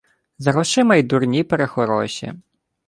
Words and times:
З 0.37 0.47
грошима 0.47 0.95
й 0.95 1.03
дурні 1.03 1.43
прехороші! 1.43 2.33